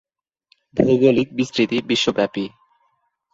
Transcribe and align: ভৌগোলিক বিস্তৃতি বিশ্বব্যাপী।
ভৌগোলিক 0.77 1.27
বিস্তৃতি 1.33 1.77
বিশ্বব্যাপী। 1.89 2.45